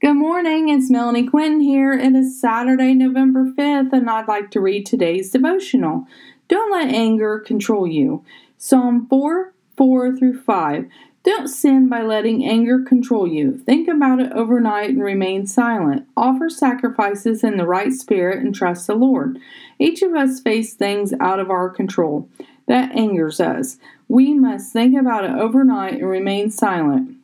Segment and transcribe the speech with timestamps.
[0.00, 1.92] Good morning, it's Melanie Quinn here.
[1.92, 6.06] It is Saturday, November 5th, and I'd like to read today's devotional.
[6.46, 8.24] Don't let anger control you.
[8.56, 10.86] Psalm 4 4 through 5.
[11.24, 13.58] Don't sin by letting anger control you.
[13.66, 16.06] Think about it overnight and remain silent.
[16.16, 19.40] Offer sacrifices in the right spirit and trust the Lord.
[19.80, 22.28] Each of us face things out of our control.
[22.66, 23.78] That angers us.
[24.06, 27.17] We must think about it overnight and remain silent.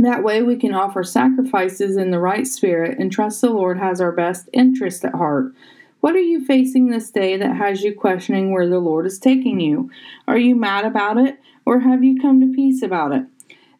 [0.00, 4.00] That way, we can offer sacrifices in the right spirit and trust the Lord has
[4.00, 5.52] our best interest at heart.
[6.00, 9.60] What are you facing this day that has you questioning where the Lord is taking
[9.60, 9.90] you?
[10.26, 13.26] Are you mad about it, or have you come to peace about it?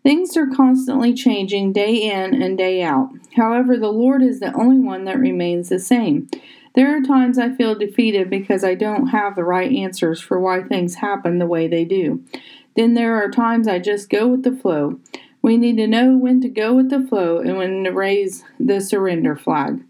[0.03, 3.09] Things are constantly changing day in and day out.
[3.37, 6.29] However, the Lord is the only one that remains the same.
[6.75, 10.63] There are times I feel defeated because I don't have the right answers for why
[10.63, 12.23] things happen the way they do.
[12.77, 15.01] Then there are times I just go with the flow.
[15.43, 18.80] We need to know when to go with the flow and when to raise the
[18.80, 19.83] surrender flag.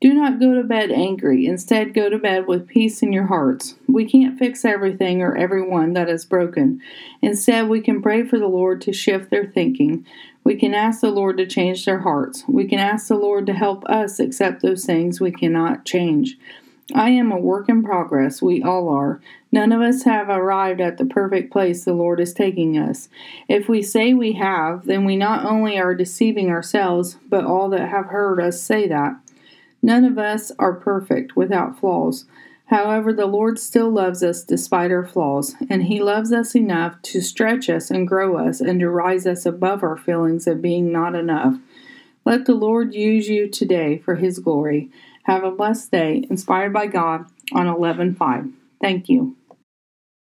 [0.00, 1.46] Do not go to bed angry.
[1.46, 3.76] Instead, go to bed with peace in your hearts.
[3.88, 6.82] We can't fix everything or everyone that is broken.
[7.22, 10.04] Instead, we can pray for the Lord to shift their thinking.
[10.44, 12.44] We can ask the Lord to change their hearts.
[12.46, 16.38] We can ask the Lord to help us accept those things we cannot change.
[16.94, 18.40] I am a work in progress.
[18.40, 19.20] We all are.
[19.50, 23.08] None of us have arrived at the perfect place the Lord is taking us.
[23.48, 27.88] If we say we have, then we not only are deceiving ourselves, but all that
[27.88, 29.16] have heard us say that.
[29.82, 32.24] None of us are perfect, without flaws.
[32.66, 37.20] However, the Lord still loves us despite our flaws, and He loves us enough to
[37.20, 41.14] stretch us and grow us and to rise us above our feelings of being not
[41.14, 41.56] enough.
[42.24, 44.90] Let the Lord use you today for His glory.
[45.26, 48.46] Have a blessed day, inspired by God on 11 5.
[48.80, 49.34] Thank you.